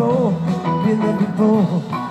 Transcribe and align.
before, 0.00 0.30
been 0.86 0.98
there 0.98 1.18
before. 1.18 2.09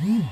Some 0.00 0.28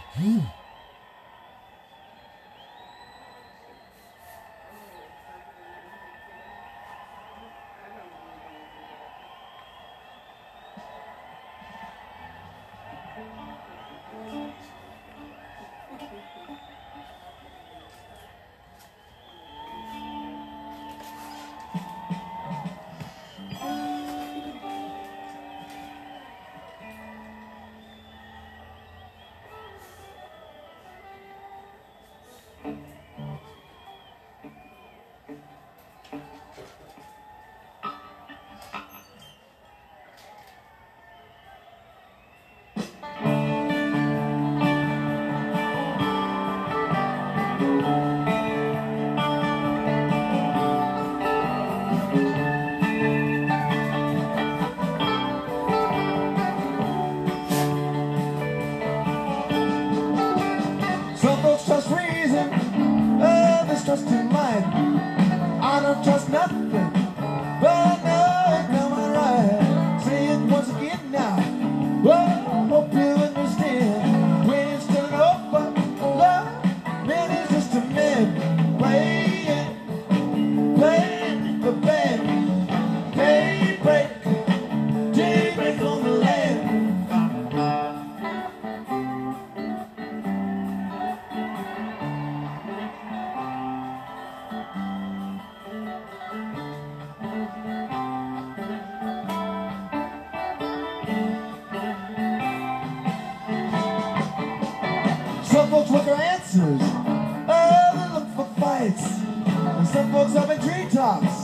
folks 110.12 110.36
up 110.36 110.50
in 110.50 110.60
treetops, 110.60 111.35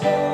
Christ. 0.00 0.33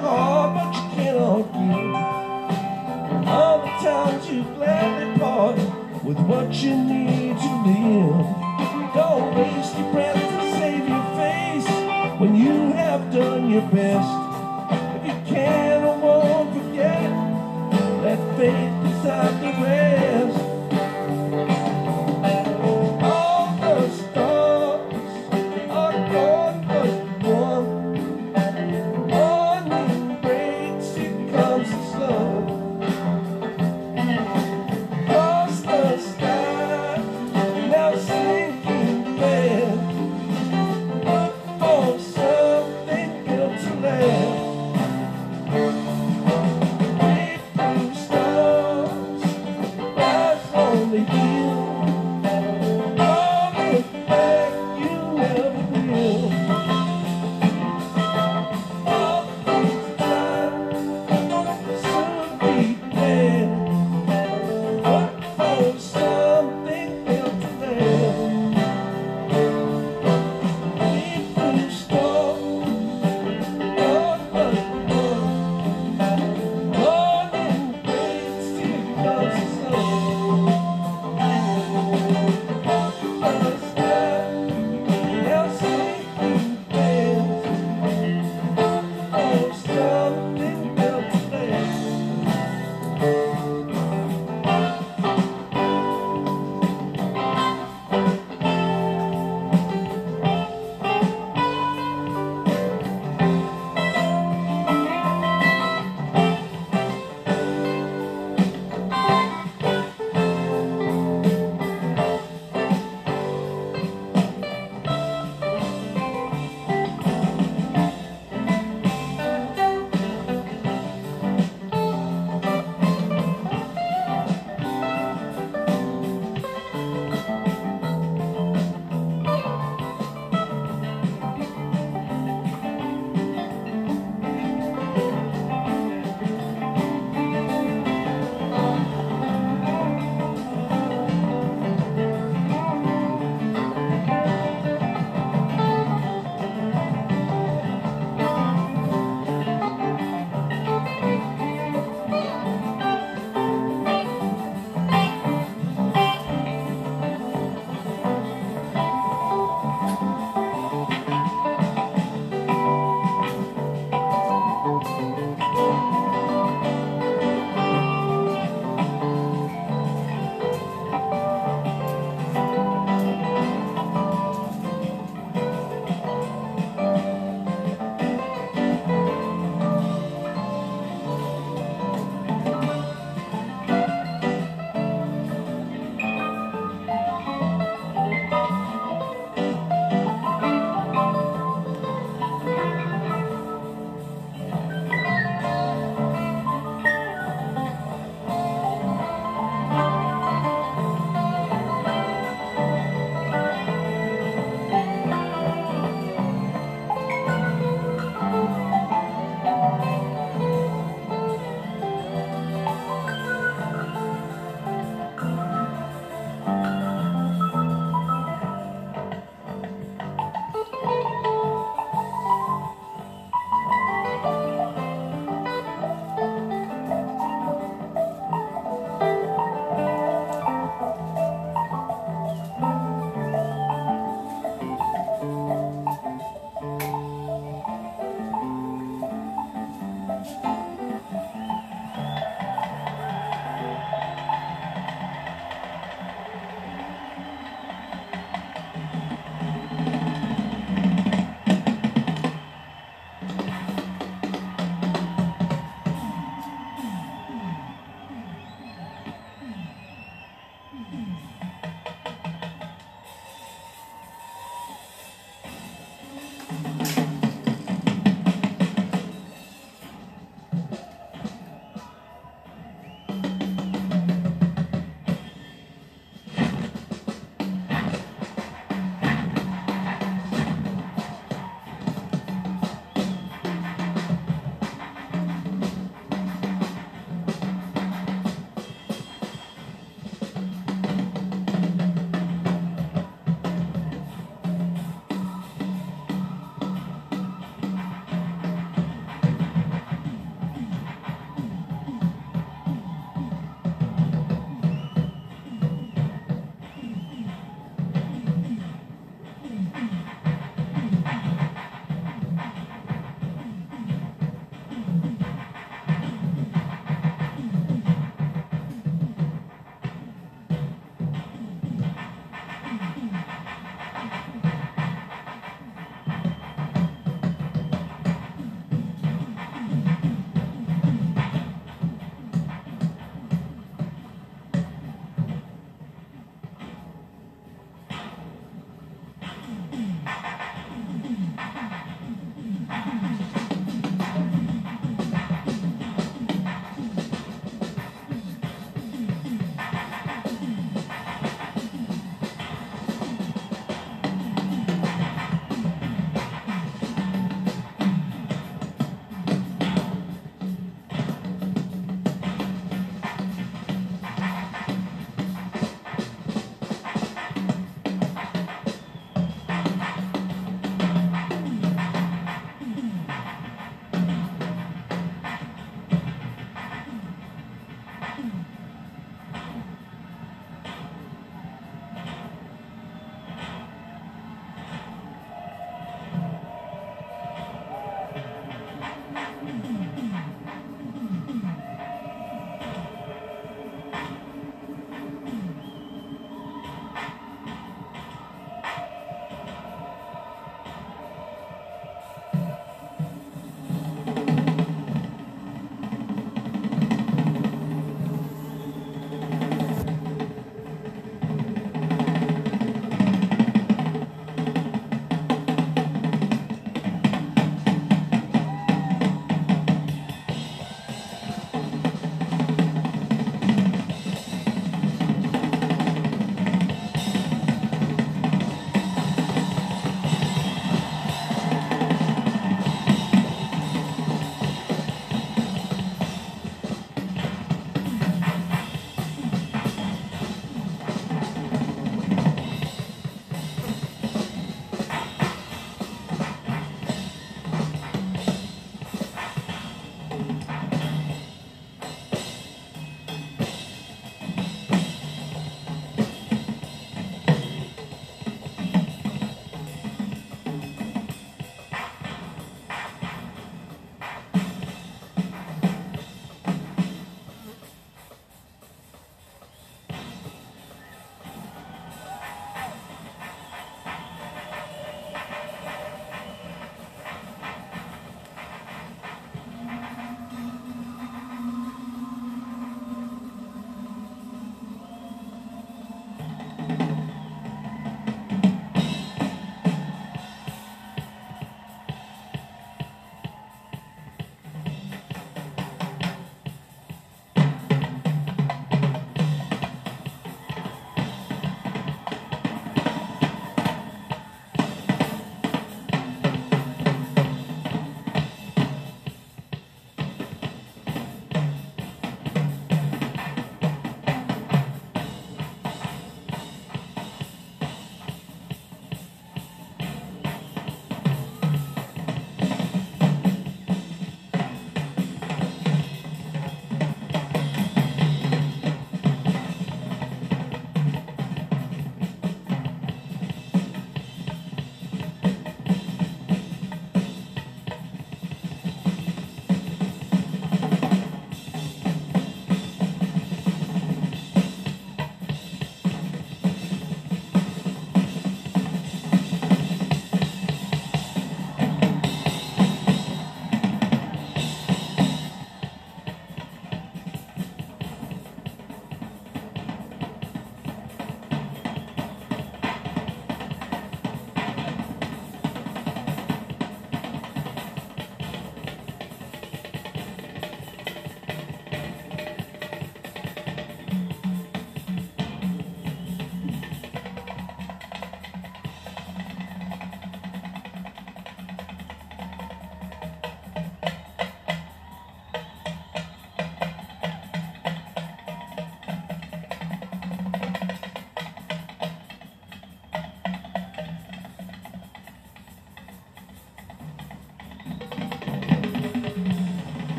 hard, 0.00 0.54
but 0.54 0.74
you 0.74 0.84
cannot 0.94 1.42
give. 1.52 2.12
And 3.12 3.28
all 3.28 3.58
the 3.60 3.72
times 3.84 4.30
you 4.30 4.42
gladly 4.54 5.18
part 5.18 5.56
with 6.04 6.18
what 6.20 6.52
you 6.54 6.76
need 6.76 7.36
to 7.38 7.52
live. 7.66 8.42
Don't 8.94 9.34
waste 9.34 9.78
your 9.78 9.92
breath 9.92 10.14
to 10.14 10.50
save 10.58 10.88
your 10.88 11.04
face 11.16 12.20
when 12.20 12.36
you 12.36 12.72
have 12.72 13.12
done 13.12 13.50
your 13.50 13.62
best. 13.70 14.21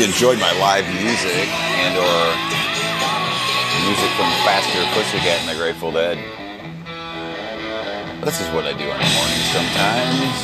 You 0.00 0.06
enjoyed 0.06 0.38
my 0.38 0.50
live 0.58 0.86
music 0.94 1.46
and 1.84 1.94
or 1.98 2.20
music 3.86 4.10
from 4.16 4.30
Faster 4.46 4.82
Pussycat 4.94 5.40
and 5.40 5.50
the 5.50 5.54
Grateful 5.62 5.92
Dead. 5.92 6.16
This 8.24 8.40
is 8.40 8.48
what 8.54 8.64
I 8.64 8.72
do 8.72 8.84
in 8.84 8.96
the 8.96 9.10
morning 9.18 9.42
sometimes. 9.52 10.40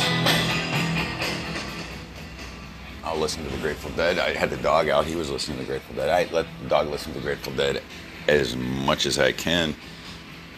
I'll 3.02 3.16
listen 3.16 3.44
to 3.44 3.50
the 3.50 3.56
Grateful 3.62 3.90
Dead. 3.92 4.18
I 4.18 4.34
had 4.34 4.50
the 4.50 4.58
dog 4.58 4.90
out. 4.90 5.06
He 5.06 5.16
was 5.16 5.30
listening 5.30 5.56
to 5.56 5.64
the 5.64 5.70
Grateful 5.70 5.96
Dead. 5.96 6.10
I 6.10 6.30
let 6.34 6.44
the 6.62 6.68
dog 6.68 6.88
listen 6.88 7.14
to 7.14 7.18
the 7.18 7.24
Grateful 7.24 7.54
Dead 7.54 7.82
as 8.28 8.56
much 8.56 9.06
as 9.06 9.18
I 9.18 9.32
can. 9.32 9.74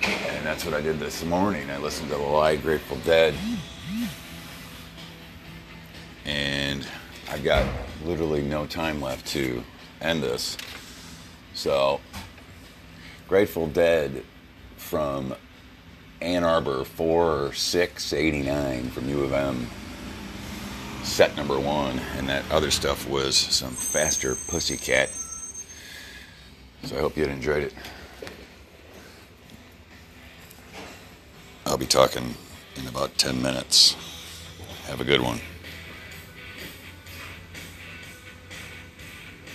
And 0.02 0.44
that's 0.44 0.64
what 0.64 0.74
I 0.74 0.80
did 0.80 0.98
this 0.98 1.24
morning. 1.24 1.70
I 1.70 1.78
listened 1.78 2.10
to 2.10 2.16
the 2.16 2.20
live 2.20 2.62
Grateful 2.62 2.96
Dead. 3.04 3.36
And 6.24 6.84
I 7.30 7.38
got 7.38 7.64
literally 8.08 8.40
no 8.40 8.66
time 8.66 9.02
left 9.02 9.26
to 9.26 9.62
end 10.00 10.22
this. 10.22 10.56
So, 11.52 12.00
Grateful 13.28 13.66
Dead 13.66 14.24
from 14.78 15.34
Ann 16.22 16.42
Arbor 16.42 16.84
4689 16.84 18.88
from 18.88 19.10
U 19.10 19.24
of 19.24 19.34
M. 19.34 19.68
Set 21.02 21.36
number 21.36 21.60
one, 21.60 21.98
and 22.16 22.26
that 22.30 22.50
other 22.50 22.70
stuff 22.70 23.06
was 23.08 23.36
some 23.36 23.72
faster 23.72 24.34
pussycat. 24.48 25.10
So 26.84 26.96
I 26.96 27.00
hope 27.00 27.16
you 27.16 27.24
enjoyed 27.24 27.64
it. 27.64 27.74
I'll 31.66 31.76
be 31.76 31.86
talking 31.86 32.34
in 32.76 32.86
about 32.86 33.18
10 33.18 33.42
minutes. 33.42 33.96
Have 34.86 35.02
a 35.02 35.04
good 35.04 35.20
one. 35.20 35.40